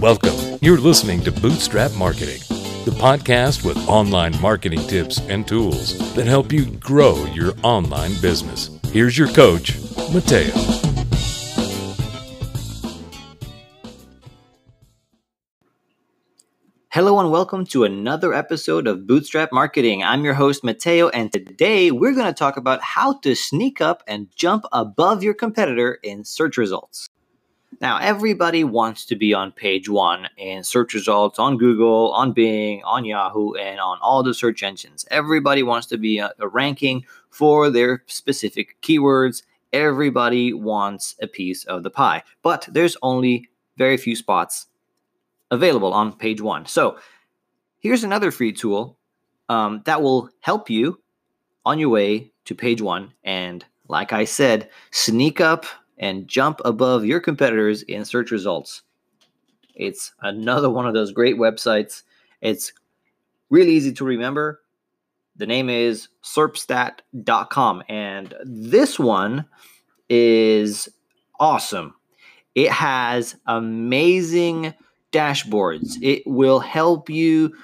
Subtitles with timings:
[0.00, 0.58] Welcome.
[0.62, 2.40] You're listening to Bootstrap Marketing,
[2.86, 8.70] the podcast with online marketing tips and tools that help you grow your online business.
[8.92, 9.78] Here's your coach,
[10.10, 10.54] Mateo.
[16.88, 20.02] Hello and welcome to another episode of Bootstrap Marketing.
[20.02, 24.02] I'm your host, Mateo, and today we're going to talk about how to sneak up
[24.06, 27.06] and jump above your competitor in search results.
[27.80, 32.82] Now, everybody wants to be on page one in search results on Google, on Bing,
[32.84, 35.06] on Yahoo, and on all the search engines.
[35.10, 39.42] Everybody wants to be a, uh, a ranking for their specific keywords.
[39.72, 43.48] Everybody wants a piece of the pie, but there's only
[43.78, 44.66] very few spots
[45.50, 46.66] available on page one.
[46.66, 46.98] So,
[47.78, 48.98] here's another free tool
[49.48, 51.00] um, that will help you
[51.64, 53.14] on your way to page one.
[53.24, 55.64] And like I said, sneak up
[56.00, 58.82] and jump above your competitors in search results.
[59.76, 62.02] It's another one of those great websites.
[62.40, 62.72] It's
[63.50, 64.62] really easy to remember.
[65.36, 69.44] The name is serpstat.com, and this one
[70.08, 70.88] is
[71.38, 71.94] awesome.
[72.54, 74.74] It has amazing
[75.12, 75.96] dashboards.
[76.02, 77.54] It will help you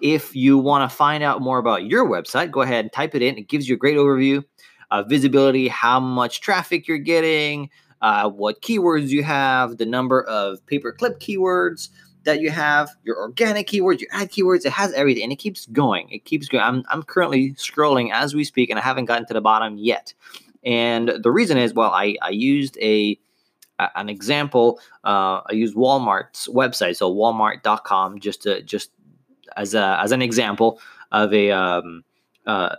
[0.00, 2.50] if you want to find out more about your website.
[2.50, 3.38] Go ahead and type it in.
[3.38, 4.42] It gives you a great overview
[4.92, 7.70] uh, visibility, how much traffic you're getting,
[8.02, 11.88] uh, what keywords you have, the number of pay per click keywords
[12.24, 14.66] that you have, your organic keywords, your ad keywords.
[14.66, 16.10] It has everything, and it keeps going.
[16.10, 16.62] It keeps going.
[16.62, 20.12] I'm I'm currently scrolling as we speak, and I haven't gotten to the bottom yet.
[20.62, 23.18] And the reason is, well, I I used a
[23.96, 24.78] an example.
[25.02, 28.90] Uh, I used Walmart's website, so Walmart.com, just to just
[29.56, 32.04] as a as an example of a um,
[32.46, 32.76] uh,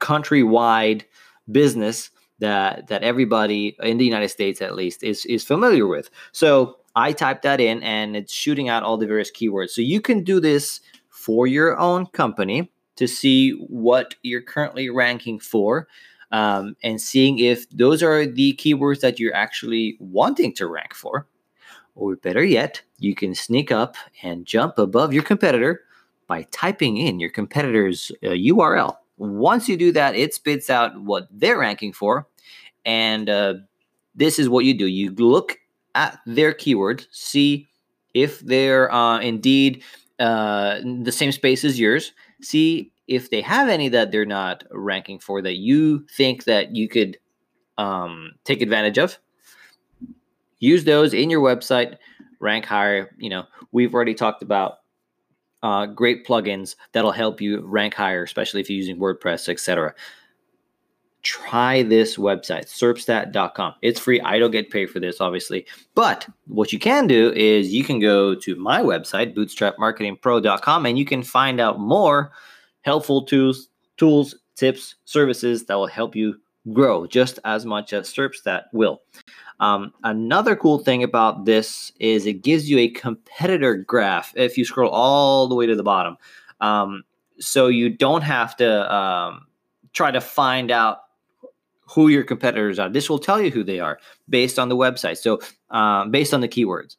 [0.00, 1.02] countrywide
[1.50, 6.10] business that that everybody in the United States at least is is familiar with.
[6.32, 9.70] So I type that in and it's shooting out all the various keywords.
[9.70, 15.38] So you can do this for your own company to see what you're currently ranking
[15.38, 15.88] for
[16.30, 21.26] um, and seeing if those are the keywords that you're actually wanting to rank for.
[21.94, 25.82] Or better yet, you can sneak up and jump above your competitor
[26.26, 28.96] by typing in your competitor's uh, URL.
[29.22, 32.26] Once you do that, it spits out what they're ranking for.
[32.84, 33.54] And uh,
[34.16, 35.58] this is what you do you look
[35.94, 37.68] at their keywords, see
[38.14, 39.84] if they're uh, indeed
[40.18, 45.20] uh, the same space as yours, see if they have any that they're not ranking
[45.20, 47.16] for that you think that you could
[47.78, 49.18] um, take advantage of.
[50.58, 51.96] Use those in your website,
[52.40, 53.14] rank higher.
[53.18, 54.78] You know, we've already talked about
[55.62, 59.94] uh, great plugins that'll help you rank higher, especially if you're using WordPress, etc.
[61.22, 63.74] Try this website, serpstat.com.
[63.80, 64.20] It's free.
[64.22, 65.66] I don't get paid for this, obviously.
[65.94, 71.04] But what you can do is you can go to my website, bootstrapmarketingpro.com, and you
[71.04, 72.32] can find out more
[72.82, 76.34] helpful tools, tools, tips, services that will help you
[76.72, 79.00] grow just as much as Serpstat will.
[79.62, 84.64] Um, another cool thing about this is it gives you a competitor graph if you
[84.64, 86.16] scroll all the way to the bottom.
[86.60, 87.04] Um,
[87.38, 89.46] so you don't have to um,
[89.92, 91.02] try to find out
[91.94, 92.88] who your competitors are.
[92.88, 95.18] This will tell you who they are based on the website.
[95.18, 95.40] So
[95.70, 96.96] um, based on the keywords.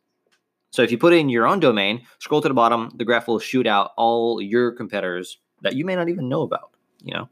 [0.72, 3.40] So if you put in your own domain, scroll to the bottom, the graph will
[3.40, 6.72] shoot out all your competitors that you may not even know about.
[7.02, 7.29] You know,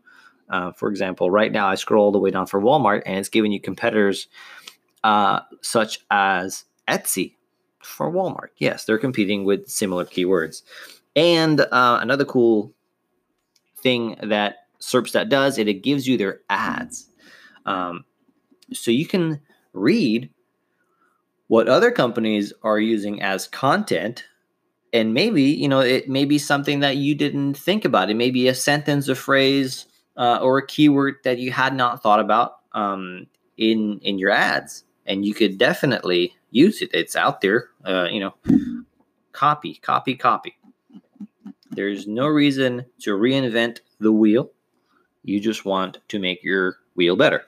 [0.50, 3.30] uh, for example, right now I scroll all the way down for Walmart, and it's
[3.30, 4.28] giving you competitors
[5.04, 7.36] uh, such as Etsy
[7.80, 8.50] for Walmart.
[8.58, 10.62] Yes, they're competing with similar keywords.
[11.16, 12.74] And uh, another cool
[13.82, 17.08] thing that Serpstat does, it, it gives you their ads.
[17.66, 18.06] Um,
[18.74, 19.42] so you can
[19.74, 20.30] read
[21.48, 24.26] what other companies are using as content
[24.94, 28.32] and maybe you know it may be something that you didn't think about it may
[28.32, 29.86] be a sentence a phrase
[30.18, 33.28] uh, or a keyword that you had not thought about um,
[33.58, 36.90] in in your ads and you could definitely use it.
[36.94, 37.70] It's out there.
[37.86, 38.34] Uh, you know,
[39.32, 40.58] copy, copy, copy.
[41.72, 44.52] There's no reason to reinvent the wheel.
[45.24, 47.46] You just want to make your wheel better.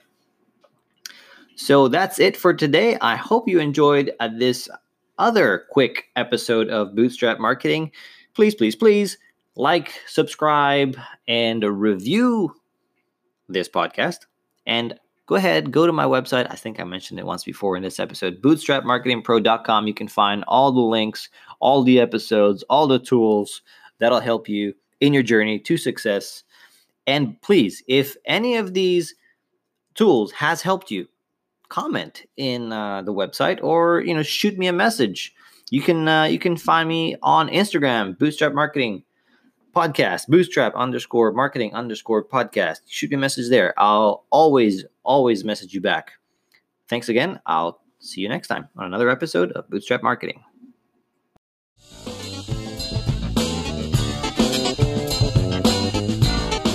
[1.55, 2.97] So that's it for today.
[3.01, 4.69] I hope you enjoyed uh, this
[5.17, 7.91] other quick episode of Bootstrap Marketing.
[8.33, 9.17] Please, please, please
[9.55, 10.97] like, subscribe,
[11.27, 12.55] and review
[13.47, 14.19] this podcast.
[14.65, 14.99] And
[15.33, 16.45] go ahead, go to my website.
[16.51, 19.87] I think I mentioned it once before in this episode, bootstrapmarketingpro.com.
[19.87, 21.27] You can find all the links,
[21.59, 23.63] all the episodes, all the tools
[23.97, 26.43] that'll help you in your journey to success.
[27.07, 29.15] And please, if any of these
[29.95, 31.07] tools has helped you,
[31.67, 35.33] comment in uh, the website or you know shoot me a message
[35.71, 39.01] You can uh, you can find me on Instagram, Bootstrap Marketing
[39.73, 42.81] Podcast, Bootstrap underscore Marketing underscore Podcast.
[42.85, 43.73] Shoot me a message there.
[43.77, 46.11] I'll always always message you back.
[46.87, 47.39] Thanks again.
[47.45, 50.43] I'll see you next time on another episode of Bootstrap Marketing.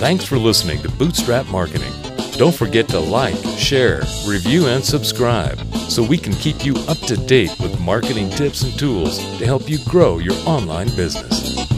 [0.01, 1.93] Thanks for listening to Bootstrap Marketing.
[2.33, 5.59] Don't forget to like, share, review, and subscribe
[5.89, 9.69] so we can keep you up to date with marketing tips and tools to help
[9.69, 11.78] you grow your online business.